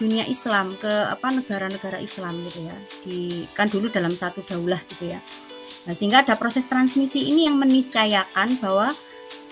dunia 0.00 0.24
Islam 0.24 0.72
ke 0.80 0.88
apa 0.88 1.28
negara-negara 1.28 2.00
Islam 2.00 2.40
gitu 2.48 2.64
ya. 2.64 2.76
Di 3.04 3.44
kan 3.52 3.68
dulu 3.68 3.92
dalam 3.92 4.16
satu 4.16 4.40
daulah 4.40 4.80
gitu 4.88 5.12
ya. 5.12 5.20
Nah, 5.84 5.92
sehingga 5.92 6.24
ada 6.24 6.40
proses 6.40 6.64
transmisi 6.64 7.28
ini 7.28 7.44
yang 7.44 7.60
meniscayakan 7.60 8.56
bahwa 8.56 8.96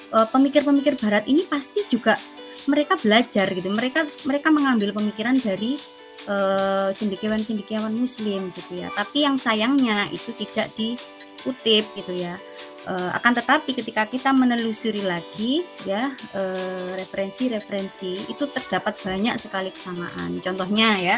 pemikir-pemikir 0.08 0.96
Barat 0.96 1.28
ini 1.28 1.44
pasti 1.44 1.84
juga 1.84 2.16
mereka 2.64 2.96
belajar 2.96 3.48
gitu. 3.52 3.68
Mereka 3.68 4.24
mereka 4.24 4.48
mengambil 4.48 4.96
pemikiran 4.96 5.36
dari 5.36 5.76
uh, 6.28 6.92
cendekiawan-cendekiawan 6.96 7.92
Muslim 7.92 8.52
gitu 8.56 8.80
ya. 8.80 8.88
Tapi 8.92 9.24
yang 9.24 9.36
sayangnya 9.40 10.08
itu 10.12 10.32
tidak 10.36 10.72
dikutip 11.38 11.86
gitu 11.94 12.12
ya 12.18 12.34
Uh, 12.88 13.12
akan 13.12 13.36
tetapi 13.36 13.76
ketika 13.76 14.08
kita 14.08 14.32
menelusuri 14.32 15.04
lagi 15.04 15.60
ya 15.84 16.08
eh, 16.32 16.96
referensi-referensi 16.96 18.32
itu 18.32 18.48
terdapat 18.48 18.96
banyak 19.04 19.36
sekali 19.36 19.68
kesamaan. 19.68 20.40
Contohnya 20.40 20.96
ya 20.96 21.16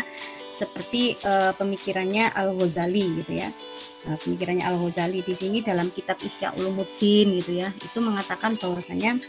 seperti 0.50 1.14
uh, 1.22 1.54
pemikirannya 1.54 2.34
Al 2.34 2.58
Ghazali 2.58 3.22
gitu 3.22 3.32
ya. 3.38 3.54
Uh, 4.02 4.18
pemikirannya 4.18 4.66
Al 4.66 4.82
Ghazali 4.82 5.22
di 5.22 5.30
sini 5.30 5.62
dalam 5.62 5.94
kitab 5.94 6.18
Ihya 6.18 6.58
Ulumuddin 6.58 7.38
gitu 7.38 7.62
ya 7.62 7.70
itu 7.78 7.98
mengatakan 8.02 8.58
bahwasanya 8.58 9.22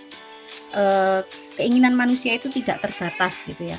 uh, 0.73 1.21
keinginan 1.61 1.93
manusia 1.93 2.33
itu 2.33 2.49
tidak 2.49 2.81
terbatas 2.81 3.45
gitu 3.45 3.69
ya 3.69 3.77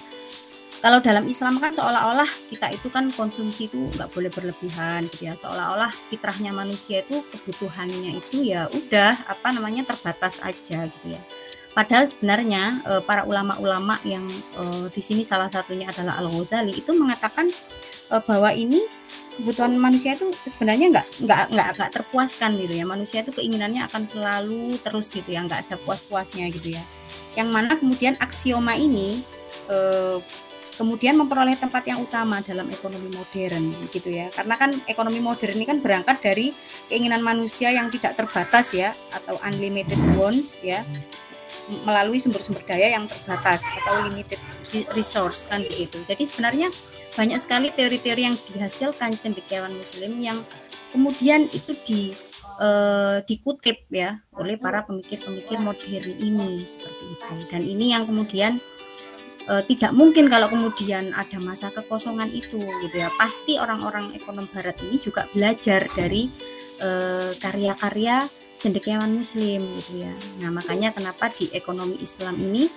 kalau 0.82 0.98
dalam 0.98 1.30
Islam 1.30 1.62
kan 1.62 1.70
seolah-olah 1.70 2.26
kita 2.50 2.74
itu 2.74 2.90
kan 2.90 3.06
konsumsi 3.14 3.70
itu 3.70 3.86
nggak 3.94 4.10
boleh 4.10 4.26
berlebihan 4.34 5.06
gitu 5.14 5.30
ya. 5.30 5.38
Seolah-olah 5.38 5.94
fitrahnya 6.10 6.50
manusia 6.50 7.06
itu 7.06 7.22
kebutuhannya 7.30 8.18
itu 8.18 8.42
ya 8.50 8.66
udah 8.66 9.14
apa 9.30 9.54
namanya 9.54 9.86
terbatas 9.86 10.42
aja 10.42 10.90
gitu 10.90 11.06
ya. 11.14 11.22
Padahal 11.70 12.10
sebenarnya 12.10 12.82
e, 12.82 12.92
para 13.06 13.22
ulama-ulama 13.22 14.02
yang 14.02 14.26
e, 14.58 14.90
di 14.90 14.98
sini 14.98 15.22
salah 15.22 15.46
satunya 15.46 15.86
adalah 15.86 16.18
Al 16.18 16.26
Ghazali 16.26 16.74
itu 16.74 16.90
mengatakan 16.98 17.46
e, 18.10 18.14
bahwa 18.26 18.50
ini 18.50 18.82
kebutuhan 19.38 19.78
manusia 19.78 20.18
itu 20.18 20.34
sebenarnya 20.50 20.98
nggak 20.98 21.06
nggak 21.22 21.42
nggak 21.54 21.68
nggak 21.78 21.90
terpuaskan 21.94 22.58
gitu 22.58 22.74
ya. 22.74 22.82
Manusia 22.82 23.22
itu 23.22 23.30
keinginannya 23.30 23.86
akan 23.86 24.02
selalu 24.10 24.82
terus 24.82 25.14
gitu 25.14 25.30
ya 25.30 25.46
nggak 25.46 25.70
ada 25.70 25.78
puas-puasnya 25.78 26.50
gitu 26.50 26.74
ya. 26.74 26.82
Yang 27.38 27.48
mana 27.54 27.78
kemudian 27.78 28.18
aksioma 28.18 28.74
ini 28.74 29.22
kemudian 30.76 31.14
memperoleh 31.20 31.56
tempat 31.56 31.84
yang 31.84 32.00
utama 32.00 32.40
dalam 32.40 32.68
ekonomi 32.72 33.12
modern 33.12 33.76
gitu 33.92 34.08
ya. 34.08 34.32
Karena 34.32 34.56
kan 34.56 34.72
ekonomi 34.88 35.20
modern 35.20 35.56
ini 35.56 35.66
kan 35.68 35.78
berangkat 35.84 36.18
dari 36.24 36.56
keinginan 36.88 37.20
manusia 37.20 37.68
yang 37.72 37.92
tidak 37.92 38.16
terbatas 38.16 38.72
ya 38.72 38.96
atau 39.12 39.36
unlimited 39.44 40.00
wants 40.16 40.58
ya 40.64 40.80
melalui 41.86 42.18
sumber-sumber 42.18 42.64
daya 42.66 42.98
yang 42.98 43.06
terbatas 43.06 43.62
atau 43.82 44.02
limited 44.08 44.40
resource 44.96 45.46
kan 45.46 45.62
begitu. 45.62 46.02
Jadi 46.08 46.24
sebenarnya 46.26 46.68
banyak 47.14 47.38
sekali 47.38 47.68
teori-teori 47.70 48.22
yang 48.24 48.36
dihasilkan 48.36 49.14
cendekiawan 49.20 49.70
muslim 49.70 50.18
yang 50.18 50.38
kemudian 50.90 51.46
itu 51.52 51.72
di 51.86 52.00
uh, 52.58 53.22
dikutip 53.24 53.86
ya 53.92 54.18
oleh 54.34 54.58
para 54.58 54.82
pemikir-pemikir 54.84 55.60
modern 55.62 56.12
ini 56.18 56.66
seperti 56.66 57.04
itu. 57.14 57.34
Dan 57.52 57.62
ini 57.62 57.94
yang 57.94 58.04
kemudian 58.08 58.58
e, 59.46 59.54
tidak 59.70 59.92
mungkin 59.94 60.30
kalau 60.30 60.46
kemudian 60.50 61.10
ada 61.14 61.38
masa 61.42 61.70
kekosongan 61.74 62.30
itu 62.30 62.58
gitu 62.58 62.96
ya. 62.96 63.08
Pasti 63.16 63.58
orang-orang 63.58 64.14
ekonom 64.14 64.46
barat 64.50 64.78
ini 64.84 64.98
juga 65.02 65.26
belajar 65.32 65.86
dari 65.94 66.30
eh, 66.82 67.30
karya-karya 67.38 68.26
cendekiawan 68.62 69.10
muslim 69.10 69.62
gitu 69.82 70.06
ya. 70.06 70.14
Nah 70.38 70.54
makanya 70.54 70.94
kenapa 70.94 71.26
di 71.34 71.50
ekonomi 71.50 71.98
Islam 71.98 72.38
ini 72.38 72.70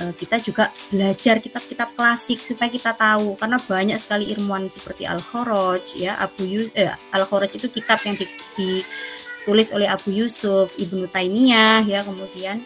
e, 0.00 0.04
kita 0.16 0.40
juga 0.40 0.72
belajar 0.88 1.44
kitab-kitab 1.44 1.92
klasik 1.92 2.40
supaya 2.40 2.72
kita 2.72 2.96
tahu. 2.96 3.36
Karena 3.36 3.60
banyak 3.60 4.00
sekali 4.00 4.32
ilmuwan 4.32 4.72
seperti 4.72 5.04
Al 5.04 5.20
Kharaj 5.20 5.92
ya 5.92 6.16
Abu 6.16 6.48
Yus 6.48 6.72
eh, 6.72 6.88
Al 7.12 7.28
Kharaj 7.28 7.52
itu 7.52 7.68
kitab 7.68 8.00
yang 8.08 8.16
di, 8.16 8.24
ditulis 8.56 9.68
oleh 9.76 9.92
Abu 9.92 10.08
Yusuf 10.08 10.72
Ibnu 10.80 11.12
Taimiyah 11.12 11.84
ya 11.84 12.00
kemudian 12.00 12.64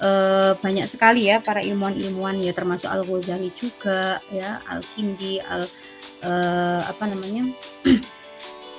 uh, 0.00 0.56
banyak 0.58 0.86
sekali 0.88 1.28
ya 1.30 1.42
para 1.42 1.60
ilmuwan-ilmuwan 1.62 2.40
ya 2.40 2.56
termasuk 2.56 2.88
Al 2.90 3.04
Ghazali 3.04 3.52
juga 3.54 4.18
ya 4.32 4.62
Al 4.66 4.80
Kindi 4.82 5.38
Al 5.42 5.68
uh, 6.24 6.80
apa 6.88 7.04
namanya? 7.10 7.50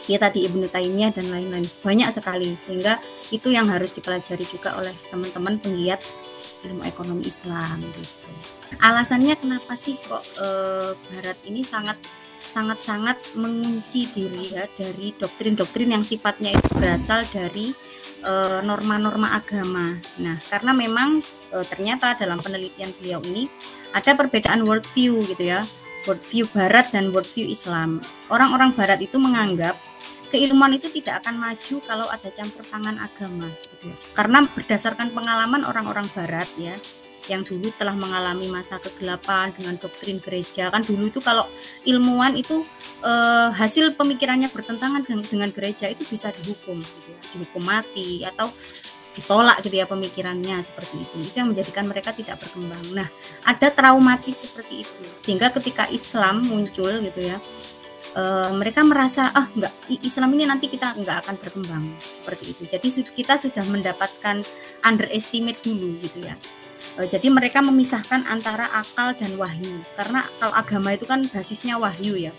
Ya 0.06 0.22
tadi 0.22 0.46
Ibnu 0.46 0.70
Taimiyah 0.70 1.18
dan 1.18 1.34
lain-lain. 1.34 1.66
Banyak 1.82 2.14
sekali. 2.14 2.54
Sehingga 2.62 3.02
itu 3.34 3.50
yang 3.50 3.66
harus 3.66 3.90
dipelajari 3.90 4.46
juga 4.46 4.78
oleh 4.78 4.94
teman-teman 5.10 5.58
penggiat 5.58 5.98
ilmu 6.70 6.86
ekonomi 6.86 7.26
Islam 7.26 7.82
gitu. 7.82 8.30
Alasannya 8.82 9.34
kenapa 9.38 9.74
sih 9.74 9.98
kok 9.98 10.22
e, 10.38 10.48
Barat 10.94 11.38
ini 11.50 11.66
sangat 11.66 11.98
sangat-sangat 12.46 13.18
mengunci 13.34 14.06
diri 14.14 14.54
ya 14.54 14.70
dari 14.78 15.14
doktrin-doktrin 15.18 15.98
yang 15.98 16.06
sifatnya 16.06 16.54
itu 16.54 16.70
berasal 16.78 17.26
dari 17.34 17.74
norma-norma 18.66 19.38
agama. 19.38 19.98
Nah, 20.18 20.38
karena 20.50 20.72
memang 20.74 21.22
e, 21.54 21.58
ternyata 21.70 22.18
dalam 22.18 22.42
penelitian 22.42 22.90
beliau 22.98 23.22
ini 23.26 23.46
ada 23.94 24.18
perbedaan 24.18 24.66
worldview 24.66 25.24
gitu 25.30 25.44
ya, 25.46 25.62
worldview 26.10 26.50
Barat 26.50 26.90
dan 26.90 27.14
worldview 27.14 27.46
Islam. 27.48 28.02
Orang-orang 28.34 28.74
Barat 28.74 29.00
itu 29.02 29.16
menganggap 29.22 29.78
keilmuan 30.34 30.76
itu 30.76 30.92
tidak 30.92 31.24
akan 31.24 31.40
maju 31.40 31.76
kalau 31.86 32.08
ada 32.10 32.30
campur 32.34 32.66
tangan 32.68 32.98
agama. 33.00 33.48
Gitu 33.48 33.94
ya. 33.94 33.96
Karena 34.12 34.44
berdasarkan 34.44 35.14
pengalaman 35.14 35.64
orang-orang 35.64 36.10
Barat 36.12 36.50
ya, 36.60 36.76
yang 37.28 37.42
dulu 37.42 37.74
telah 37.76 37.94
mengalami 37.98 38.48
masa 38.50 38.78
kegelapan 38.78 39.50
dengan 39.56 39.76
doktrin 39.82 40.22
gereja. 40.22 40.70
Kan 40.70 40.86
dulu 40.86 41.10
itu 41.10 41.20
kalau 41.22 41.50
ilmuwan 41.84 42.38
itu 42.38 42.62
eh, 43.02 43.50
hasil 43.54 43.98
pemikirannya 43.98 44.50
bertentangan 44.50 45.02
dengan, 45.06 45.26
dengan 45.26 45.50
gereja 45.50 45.90
itu 45.90 46.06
bisa 46.06 46.30
dihukum 46.32 46.78
gitu 46.80 47.08
ya, 47.10 47.20
dihukum 47.34 47.64
mati 47.66 48.24
atau 48.24 48.50
ditolak 49.16 49.64
gitu 49.64 49.80
ya 49.80 49.88
pemikirannya 49.88 50.60
seperti 50.60 51.00
itu. 51.00 51.16
Itu 51.32 51.36
yang 51.40 51.50
menjadikan 51.56 51.88
mereka 51.88 52.12
tidak 52.12 52.44
berkembang. 52.44 52.84
Nah 52.92 53.08
ada 53.48 53.68
traumatis 53.72 54.44
seperti 54.44 54.84
itu. 54.84 55.04
Sehingga 55.24 55.50
ketika 55.56 55.88
Islam 55.88 56.44
muncul 56.44 57.00
gitu 57.00 57.22
ya 57.24 57.40
uh, 58.20 58.52
mereka 58.52 58.84
merasa 58.84 59.32
ah 59.32 59.48
enggak 59.56 59.72
Islam 60.04 60.36
ini 60.36 60.44
nanti 60.44 60.68
kita 60.68 61.00
enggak 61.00 61.24
akan 61.24 61.36
berkembang. 61.40 61.84
Seperti 61.96 62.44
itu. 62.52 62.64
Jadi 62.68 62.88
kita 63.16 63.40
sudah 63.40 63.64
mendapatkan 63.64 64.44
underestimate 64.84 65.64
dulu 65.64 65.96
gitu 66.04 66.28
ya 66.28 66.36
jadi 67.04 67.28
mereka 67.28 67.60
memisahkan 67.60 68.24
antara 68.24 68.72
akal 68.72 69.12
dan 69.20 69.36
wahyu. 69.36 69.84
Karena 70.00 70.24
kalau 70.40 70.54
agama 70.56 70.96
itu 70.96 71.04
kan 71.04 71.28
basisnya 71.28 71.76
wahyu 71.76 72.16
ya. 72.16 72.32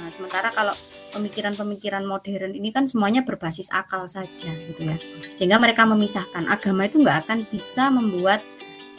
Nah, 0.00 0.10
sementara 0.12 0.52
kalau 0.52 0.76
pemikiran-pemikiran 1.14 2.02
modern 2.04 2.52
ini 2.52 2.74
kan 2.74 2.84
semuanya 2.90 3.22
berbasis 3.22 3.70
akal 3.72 4.04
saja 4.10 4.50
gitu 4.50 4.82
ya. 4.82 4.96
Sehingga 5.32 5.56
mereka 5.56 5.88
memisahkan. 5.88 6.44
Agama 6.50 6.84
itu 6.84 7.00
nggak 7.00 7.24
akan 7.24 7.38
bisa 7.48 7.88
membuat 7.88 8.42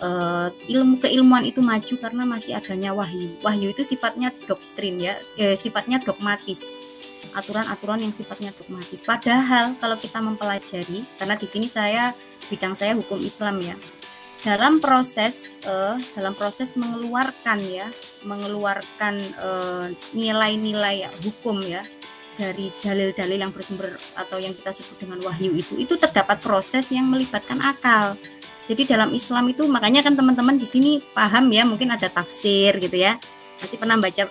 uh, 0.01 0.49
ilmu 0.71 1.03
keilmuan 1.03 1.43
itu 1.45 1.59
maju 1.59 1.95
karena 1.99 2.23
masih 2.25 2.57
adanya 2.57 2.95
wahyu. 2.95 3.35
Wahyu 3.45 3.75
itu 3.75 3.83
sifatnya 3.85 4.33
doktrin 4.49 4.97
ya 4.97 5.19
eh, 5.37 5.53
sifatnya 5.53 6.01
dogmatis. 6.01 6.81
Aturan-aturan 7.35 7.99
yang 7.99 8.15
sifatnya 8.15 8.55
dogmatis. 8.55 9.03
Padahal 9.03 9.75
kalau 9.77 9.99
kita 9.99 10.23
mempelajari 10.23 11.03
karena 11.19 11.35
di 11.35 11.45
sini 11.45 11.67
saya 11.67 12.15
bidang 12.47 12.77
saya 12.77 12.93
hukum 12.95 13.19
Islam 13.19 13.59
ya 13.59 13.75
dalam 14.45 14.77
proses 14.77 15.57
uh, 15.65 15.97
dalam 16.13 16.37
proses 16.37 16.77
mengeluarkan 16.77 17.57
ya 17.65 17.89
mengeluarkan 18.29 19.17
uh, 19.41 19.89
nilai-nilai 20.13 21.09
hukum 21.25 21.65
ya 21.65 21.81
dari 22.37 22.69
dalil-dalil 22.85 23.41
yang 23.41 23.49
bersumber 23.49 23.97
atau 24.13 24.37
yang 24.37 24.53
kita 24.53 24.69
sebut 24.69 25.01
dengan 25.01 25.17
wahyu 25.25 25.49
itu 25.57 25.81
itu 25.81 25.97
terdapat 25.97 26.37
proses 26.45 26.93
yang 26.93 27.09
melibatkan 27.09 27.57
akal. 27.57 28.13
Jadi 28.69 28.85
dalam 28.85 29.09
Islam 29.17 29.49
itu 29.49 29.65
makanya 29.65 30.05
kan 30.05 30.13
teman-teman 30.13 30.61
di 30.61 30.67
sini 30.69 31.01
paham 31.01 31.49
ya 31.49 31.65
mungkin 31.65 31.89
ada 31.89 32.05
tafsir 32.05 32.77
gitu 32.77 33.01
ya. 33.01 33.17
Masih 33.57 33.79
pernah 33.81 33.97
baca 33.97 34.29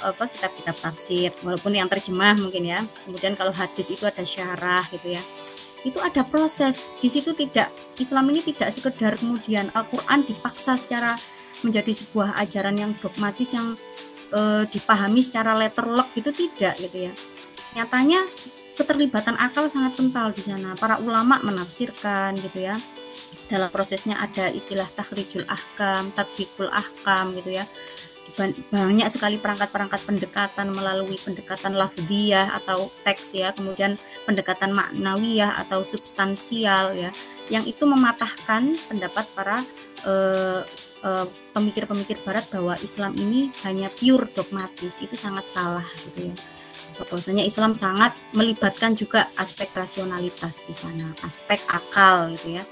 apa 0.00 0.24
kitab-kitab 0.30 0.76
tafsir 0.78 1.34
walaupun 1.44 1.74
yang 1.74 1.90
terjemah 1.90 2.38
mungkin 2.38 2.64
ya. 2.64 2.80
Kemudian 3.04 3.36
kalau 3.36 3.52
hadis 3.52 3.92
itu 3.92 4.08
ada 4.08 4.24
syarah 4.24 4.86
gitu 4.94 5.18
ya 5.18 5.22
itu 5.84 5.98
ada 6.00 6.22
proses. 6.26 6.82
Di 7.00 7.08
situ 7.08 7.32
tidak 7.32 7.72
Islam 7.96 8.28
ini 8.32 8.44
tidak 8.44 8.70
sekedar 8.72 9.16
kemudian 9.16 9.72
Al-Quran 9.72 10.24
dipaksa 10.24 10.76
secara 10.76 11.16
menjadi 11.60 11.92
sebuah 11.92 12.40
ajaran 12.40 12.76
yang 12.76 12.92
dogmatis 13.00 13.52
yang 13.52 13.76
e, 14.32 14.64
dipahami 14.68 15.20
secara 15.20 15.52
letterlock 15.56 16.12
itu 16.16 16.32
tidak 16.32 16.76
gitu 16.80 17.08
ya. 17.08 17.12
Nyatanya 17.76 18.24
keterlibatan 18.76 19.36
akal 19.36 19.68
sangat 19.68 19.96
kental 19.96 20.32
di 20.32 20.40
sana. 20.40 20.72
Para 20.76 20.96
ulama 21.00 21.40
menafsirkan 21.44 22.36
gitu 22.40 22.64
ya. 22.64 22.76
Dalam 23.52 23.68
prosesnya 23.68 24.16
ada 24.16 24.48
istilah 24.48 24.86
takhrijul 24.96 25.44
ahkam, 25.44 26.08
tatbikul 26.16 26.70
ahkam 26.70 27.36
gitu 27.36 27.60
ya 27.60 27.64
banyak 28.72 29.08
sekali 29.12 29.36
perangkat-perangkat 29.36 30.00
pendekatan 30.08 30.72
melalui 30.72 31.20
pendekatan 31.20 31.76
lafdiyah 31.76 32.56
atau 32.62 32.88
teks 33.04 33.36
ya, 33.36 33.52
kemudian 33.52 34.00
pendekatan 34.24 34.72
maknawiyah 34.72 35.60
atau 35.66 35.84
substansial 35.84 36.96
ya, 36.96 37.10
yang 37.52 37.66
itu 37.68 37.84
mematahkan 37.84 38.72
pendapat 38.88 39.26
para 39.36 39.60
uh, 40.08 40.64
uh, 41.04 41.26
pemikir-pemikir 41.52 42.22
barat 42.24 42.46
bahwa 42.48 42.78
Islam 42.80 43.12
ini 43.18 43.52
hanya 43.66 43.92
pure 43.92 44.30
dogmatis, 44.32 44.96
itu 44.98 45.14
sangat 45.14 45.44
salah 45.50 45.86
gitu 46.08 46.32
ya. 46.32 46.34
Bahwasanya 47.00 47.48
Islam 47.48 47.72
sangat 47.72 48.12
melibatkan 48.36 48.92
juga 48.92 49.24
aspek 49.40 49.72
rasionalitas 49.72 50.60
di 50.68 50.76
sana, 50.76 51.16
aspek 51.24 51.56
akal 51.68 52.32
gitu 52.36 52.60
ya 52.60 52.64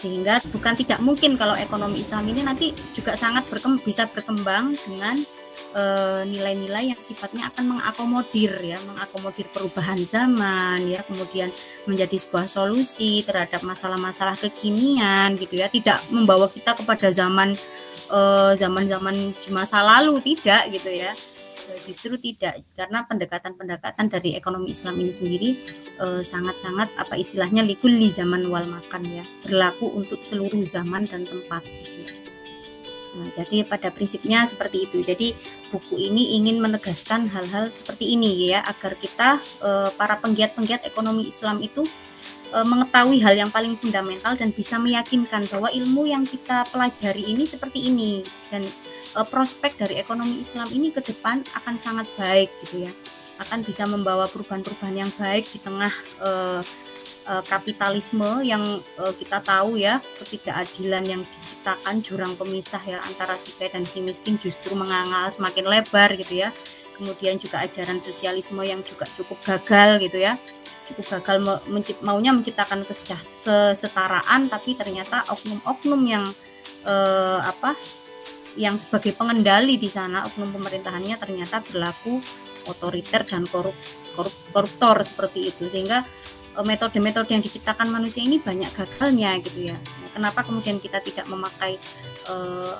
sehingga 0.00 0.40
bukan 0.48 0.72
tidak 0.80 1.04
mungkin 1.04 1.36
kalau 1.36 1.52
ekonomi 1.52 2.00
Islam 2.00 2.24
ini 2.32 2.40
nanti 2.40 2.72
juga 2.96 3.12
sangat 3.12 3.44
berkembang, 3.52 3.84
bisa 3.84 4.08
berkembang 4.08 4.72
dengan 4.88 5.20
eh, 5.76 6.22
nilai-nilai 6.24 6.88
uh, 6.88 6.90
yang 6.96 7.00
sifatnya 7.00 7.52
akan 7.52 7.76
mengakomodir 7.76 8.56
ya 8.64 8.80
mengakomodir 8.88 9.44
perubahan 9.52 10.00
zaman 10.00 10.88
ya 10.88 11.04
kemudian 11.04 11.52
menjadi 11.84 12.16
sebuah 12.16 12.48
solusi 12.48 13.20
terhadap 13.28 13.60
masalah-masalah 13.60 14.40
kekinian 14.40 15.36
gitu 15.36 15.60
ya. 15.60 15.68
Tidak 15.68 16.08
membawa 16.08 16.48
kita 16.48 16.72
kepada 16.72 17.12
zaman 17.12 17.52
uh, 18.08 18.56
zaman-zaman 18.56 19.36
di 19.36 19.50
masa 19.52 19.84
lalu 19.84 20.16
tidak 20.24 20.72
gitu 20.72 20.88
ya 20.88 21.12
justru 21.84 22.16
tidak 22.20 22.64
karena 22.76 23.04
pendekatan-pendekatan 23.08 24.06
dari 24.08 24.36
ekonomi 24.36 24.72
Islam 24.72 24.96
ini 25.00 25.12
sendiri 25.12 25.50
eh, 26.00 26.22
sangat-sangat 26.22 26.94
apa 26.96 27.14
istilahnya 27.16 27.64
likuli 27.64 28.08
zaman 28.10 28.46
wal 28.48 28.64
makan 28.66 29.02
ya 29.08 29.24
berlaku 29.44 29.88
untuk 29.92 30.22
seluruh 30.22 30.62
zaman 30.64 31.08
dan 31.08 31.24
tempat. 31.24 31.64
Nah, 33.10 33.26
jadi 33.34 33.66
pada 33.66 33.90
prinsipnya 33.90 34.46
seperti 34.46 34.86
itu. 34.86 35.02
Jadi 35.02 35.34
buku 35.74 35.98
ini 35.98 36.38
ingin 36.38 36.62
menegaskan 36.62 37.26
hal-hal 37.26 37.66
seperti 37.74 38.14
ini 38.14 38.54
ya 38.54 38.62
agar 38.62 38.94
kita 38.94 39.42
eh, 39.66 39.90
para 39.98 40.14
penggiat-penggiat 40.22 40.86
ekonomi 40.86 41.26
Islam 41.26 41.58
itu 41.58 41.82
eh, 42.54 42.66
mengetahui 42.66 43.18
hal 43.22 43.34
yang 43.38 43.50
paling 43.50 43.74
fundamental 43.78 44.34
dan 44.34 44.50
bisa 44.50 44.76
meyakinkan 44.76 45.46
bahwa 45.50 45.70
ilmu 45.70 46.06
yang 46.10 46.26
kita 46.26 46.66
pelajari 46.70 47.30
ini 47.30 47.44
seperti 47.46 47.90
ini. 47.90 48.22
Dan 48.50 48.66
uh, 49.16 49.26
prospek 49.26 49.78
dari 49.78 49.98
ekonomi 49.98 50.42
Islam 50.42 50.68
ini 50.70 50.94
ke 50.94 51.02
depan 51.02 51.42
akan 51.56 51.74
sangat 51.78 52.06
baik 52.14 52.50
gitu 52.66 52.86
ya. 52.86 52.92
Akan 53.40 53.64
bisa 53.64 53.88
membawa 53.88 54.28
perubahan-perubahan 54.28 54.96
yang 55.00 55.12
baik 55.16 55.48
di 55.48 55.58
tengah 55.62 55.92
uh, 56.20 56.60
uh, 57.30 57.42
kapitalisme 57.48 58.44
yang 58.44 58.62
uh, 59.00 59.14
kita 59.16 59.40
tahu 59.40 59.80
ya 59.80 60.02
ketidakadilan 60.20 61.04
yang 61.06 61.22
diciptakan 61.24 62.02
jurang 62.04 62.32
pemisah 62.36 62.80
ya 62.84 62.98
antara 63.04 63.36
si 63.36 63.54
kaya 63.56 63.72
dan 63.78 63.84
si 63.84 64.02
miskin 64.04 64.36
justru 64.36 64.74
mengangal 64.76 65.30
semakin 65.32 65.66
lebar 65.68 66.12
gitu 66.16 66.42
ya 66.46 66.50
kemudian 67.00 67.40
juga 67.40 67.64
ajaran 67.64 68.04
sosialisme 68.04 68.60
yang 68.60 68.84
juga 68.84 69.08
cukup 69.16 69.40
gagal 69.40 70.04
gitu 70.04 70.20
ya 70.20 70.36
cukup 70.92 71.18
gagal 71.18 71.36
maunya 72.04 72.36
menciptakan 72.36 72.84
kesetaraan 72.84 74.52
tapi 74.52 74.76
ternyata 74.76 75.24
oknum-oknum 75.32 76.02
yang 76.04 76.24
eh, 76.84 77.40
apa 77.40 77.72
yang 78.58 78.76
sebagai 78.76 79.14
pengendali 79.14 79.80
di 79.80 79.88
sana 79.88 80.28
oknum 80.28 80.52
pemerintahannya 80.52 81.16
ternyata 81.16 81.62
berlaku 81.64 82.18
otoriter 82.68 83.24
dan 83.24 83.46
korup, 83.48 83.76
korup, 84.18 84.34
koruptor 84.52 85.00
seperti 85.06 85.54
itu 85.54 85.70
sehingga 85.70 86.02
eh, 86.58 86.64
metode-metode 86.66 87.30
yang 87.30 87.42
diciptakan 87.42 87.88
manusia 87.88 88.26
ini 88.26 88.42
banyak 88.42 88.68
gagalnya 88.74 89.38
gitu 89.40 89.72
ya. 89.72 89.78
Nah, 89.78 90.10
kenapa 90.12 90.40
kemudian 90.42 90.82
kita 90.82 90.98
tidak 91.00 91.24
memakai 91.30 91.78
uh, 92.28 92.76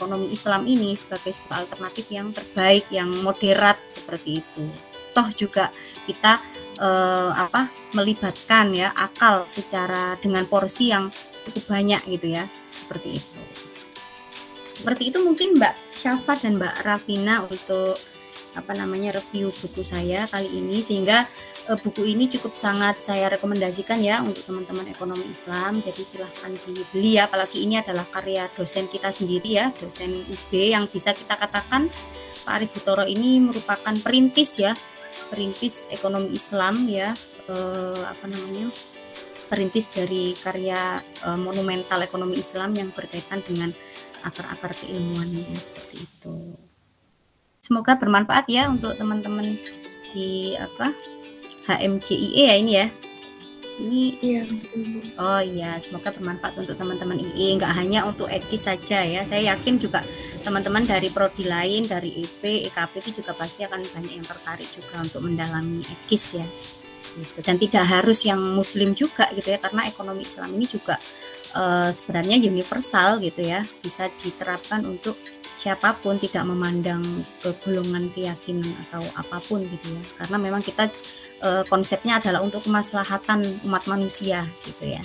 ekonomi 0.00 0.32
Islam 0.32 0.64
ini 0.64 0.96
sebagai 0.96 1.36
sebuah 1.36 1.68
alternatif 1.68 2.08
yang 2.08 2.32
terbaik, 2.32 2.88
yang 2.88 3.12
moderat 3.20 3.76
seperti 3.92 4.40
itu. 4.40 4.64
Toh 5.12 5.28
juga 5.36 5.68
kita 6.08 6.40
uh, 6.80 7.36
apa 7.36 7.68
melibatkan 7.92 8.72
ya 8.72 8.96
akal 8.96 9.44
secara 9.44 10.16
dengan 10.24 10.48
porsi 10.48 10.88
yang 10.88 11.12
cukup 11.44 11.76
banyak 11.76 12.00
gitu 12.08 12.40
ya, 12.40 12.48
seperti 12.72 13.20
itu 13.20 13.40
seperti 14.80 15.12
itu 15.12 15.20
mungkin 15.20 15.60
Mbak 15.60 15.92
Syafa 15.92 16.40
dan 16.40 16.56
Mbak 16.56 16.74
Rafina 16.88 17.44
untuk 17.44 18.00
apa 18.56 18.72
namanya 18.72 19.20
review 19.20 19.52
buku 19.52 19.84
saya 19.84 20.24
kali 20.24 20.48
ini 20.48 20.80
sehingga 20.80 21.28
buku 21.78 22.02
ini 22.02 22.26
cukup 22.26 22.58
sangat 22.58 22.98
saya 22.98 23.30
rekomendasikan 23.30 24.02
ya 24.02 24.18
untuk 24.24 24.42
teman-teman 24.42 24.90
ekonomi 24.90 25.30
Islam. 25.30 25.78
Jadi 25.78 26.02
silahkan 26.02 26.50
dibeli 26.66 27.20
ya. 27.20 27.30
Apalagi 27.30 27.62
ini 27.62 27.78
adalah 27.78 28.02
karya 28.10 28.50
dosen 28.58 28.90
kita 28.90 29.14
sendiri 29.14 29.46
ya 29.46 29.70
dosen 29.78 30.26
UB 30.26 30.50
yang 30.50 30.90
bisa 30.90 31.14
kita 31.14 31.38
katakan 31.38 31.86
Pak 32.42 32.52
Arif 32.58 32.74
Butoro 32.74 33.06
ini 33.06 33.38
merupakan 33.38 33.94
perintis 34.02 34.58
ya 34.58 34.74
perintis 35.30 35.86
ekonomi 35.94 36.34
Islam 36.34 36.90
ya. 36.90 37.14
E, 37.46 37.54
apa 38.02 38.24
namanya? 38.26 38.66
Perintis 39.46 39.90
dari 39.90 40.34
karya 40.38 40.98
e, 41.22 41.28
monumental 41.38 42.02
ekonomi 42.02 42.38
Islam 42.38 42.74
yang 42.74 42.90
berkaitan 42.90 43.42
dengan 43.46 43.70
akar-akar 44.26 44.74
keilmuannya 44.74 45.46
seperti 45.54 46.02
itu. 46.02 46.34
Semoga 47.62 47.94
bermanfaat 47.94 48.50
ya 48.50 48.66
untuk 48.66 48.98
teman-teman 48.98 49.54
di 50.10 50.58
apa 50.58 50.90
HMJIE 51.68 52.42
ya 52.48 52.56
ini 52.56 52.72
ya. 52.78 52.86
Ini 53.80 54.04
iya. 54.20 54.42
Oh 55.16 55.40
iya, 55.40 55.80
semoga 55.80 56.12
bermanfaat 56.12 56.52
untuk 56.60 56.76
teman-teman 56.76 57.16
IE, 57.16 57.56
nggak 57.56 57.72
hanya 57.80 58.04
untuk 58.04 58.28
etis 58.28 58.68
saja 58.68 59.00
ya. 59.00 59.24
Saya 59.24 59.56
yakin 59.56 59.80
juga 59.80 60.04
teman-teman 60.44 60.84
dari 60.84 61.08
prodi 61.08 61.48
lain, 61.48 61.88
dari 61.88 62.20
EP, 62.20 62.68
EKP 62.68 62.92
itu 63.00 63.24
juga 63.24 63.32
pasti 63.32 63.64
akan 63.64 63.80
banyak 63.80 64.20
yang 64.20 64.26
tertarik 64.28 64.68
juga 64.68 65.00
untuk 65.00 65.24
mendalami 65.24 65.80
ekis 65.80 66.36
ya. 66.36 66.46
Gitu. 67.16 67.40
Dan 67.40 67.56
tidak 67.56 67.84
harus 67.88 68.20
yang 68.28 68.38
muslim 68.38 68.92
juga 68.92 69.32
gitu 69.32 69.48
ya, 69.48 69.58
karena 69.58 69.88
ekonomi 69.88 70.28
Islam 70.28 70.52
ini 70.60 70.68
juga 70.68 71.00
uh, 71.56 71.90
sebenarnya 71.90 72.36
universal 72.38 73.18
gitu 73.22 73.42
ya 73.42 73.64
bisa 73.82 74.10
diterapkan 74.22 74.86
untuk 74.86 75.16
siapa 75.58 75.92
pun 75.98 76.16
tidak 76.16 76.46
memandang 76.48 77.04
ke 77.44 77.52
golongan 77.60 78.08
keyakinan 78.16 78.70
atau 78.88 79.04
apa 79.12 79.38
pun 79.44 79.60
gitu 79.60 79.92
ya 79.92 80.02
karena 80.24 80.36
memang 80.40 80.62
kita 80.64 80.88
uh, 81.42 81.64
konsepnya 81.68 82.20
adalah 82.20 82.40
untuk 82.44 82.64
kemaslahatan 82.64 83.60
umat 83.66 83.84
manusia 83.88 84.46
gitu 84.64 84.96
ya 84.96 85.02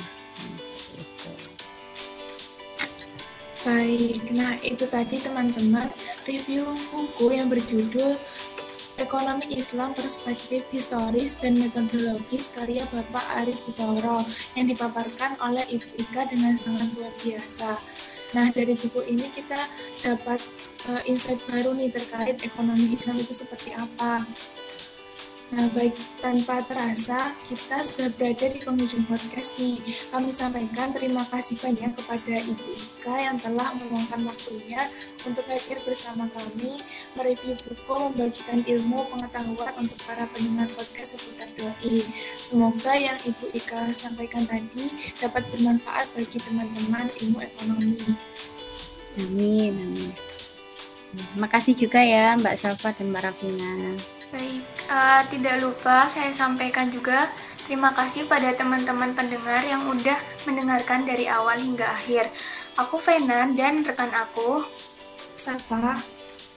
Baik, 3.66 4.30
nah 4.30 4.54
itu 4.62 4.86
tadi 4.86 5.18
teman-teman 5.18 5.90
review 6.30 6.70
buku 6.94 7.34
yang 7.34 7.50
berjudul 7.50 8.14
Ekonomi 8.96 9.58
Islam 9.58 9.92
Perspektif 9.92 10.64
Historis 10.70 11.36
dan 11.42 11.58
Metodologis 11.60 12.54
karya 12.54 12.88
Bapak 12.88 13.26
Arif 13.44 13.60
Utoro 13.66 14.24
yang 14.54 14.72
dipaparkan 14.72 15.36
oleh 15.44 15.66
Ibu 15.68 15.98
Ika 15.98 16.32
dengan 16.32 16.56
sangat 16.56 16.94
luar 16.96 17.12
biasa. 17.20 17.76
Nah, 18.38 18.54
dari 18.56 18.78
buku 18.78 19.02
ini 19.04 19.28
kita 19.34 19.60
dapat 20.00 20.40
uh, 20.88 21.02
insight 21.04 21.42
baru 21.50 21.76
nih 21.76 21.92
terkait 21.92 22.40
ekonomi 22.46 22.96
Islam 22.96 23.20
itu 23.20 23.34
seperti 23.36 23.76
apa. 23.76 24.24
Nah, 25.56 25.72
baik 25.72 25.96
tanpa 26.20 26.60
terasa, 26.68 27.32
kita 27.48 27.80
sudah 27.80 28.12
berada 28.20 28.44
di 28.52 28.60
penghujung 28.60 29.08
podcast 29.08 29.56
nih. 29.56 29.80
Kami 30.12 30.28
sampaikan 30.28 30.92
terima 30.92 31.24
kasih 31.32 31.56
banyak 31.56 31.96
kepada 31.96 32.44
Ibu 32.44 32.68
Ika 32.76 33.16
yang 33.16 33.40
telah 33.40 33.72
meluangkan 33.72 34.28
waktunya 34.28 34.92
untuk 35.24 35.48
hadir 35.48 35.80
bersama 35.88 36.28
kami, 36.36 36.84
mereview 37.16 37.56
buku, 37.64 37.96
membagikan 37.96 38.68
ilmu, 38.68 39.08
pengetahuan 39.08 39.72
untuk 39.80 39.96
para 40.04 40.28
pendengar 40.36 40.68
podcast 40.76 41.16
seputar 41.16 41.48
doi. 41.56 42.04
Semoga 42.36 42.92
yang 43.00 43.16
Ibu 43.24 43.56
Ika 43.56 43.96
sampaikan 43.96 44.44
tadi 44.44 44.92
dapat 45.24 45.48
bermanfaat 45.56 46.12
bagi 46.20 46.36
teman-teman 46.36 47.08
ilmu 47.24 47.40
ekonomi. 47.40 48.04
Amin, 49.24 49.72
amin. 49.72 50.12
Terima 51.16 51.48
juga 51.80 52.04
ya 52.04 52.36
Mbak 52.36 52.56
Syafa 52.60 52.92
dan 52.92 53.08
Mbak 53.16 53.24
Rafina. 53.24 53.72
Baik, 54.36 54.68
uh, 54.92 55.24
tidak 55.32 55.64
lupa 55.64 56.12
saya 56.12 56.36
sampaikan 56.36 56.92
juga 56.92 57.32
terima 57.64 57.96
kasih 57.96 58.28
pada 58.28 58.52
teman-teman 58.52 59.16
pendengar 59.16 59.64
yang 59.64 59.88
udah 59.88 60.20
mendengarkan 60.44 61.08
dari 61.08 61.32
awal 61.32 61.56
hingga 61.56 61.88
akhir. 61.88 62.28
Aku 62.76 63.00
Vena 63.00 63.48
dan 63.56 63.88
rekan 63.88 64.12
aku 64.12 64.68
Safa 65.40 65.96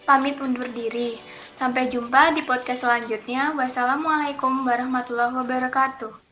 pamit 0.03 0.43
undur 0.43 0.67
diri. 0.75 1.23
Sampai 1.55 1.87
jumpa 1.87 2.35
di 2.35 2.43
podcast 2.43 2.83
selanjutnya. 2.83 3.55
Wassalamualaikum 3.55 4.67
warahmatullahi 4.67 5.39
wabarakatuh. 5.39 6.28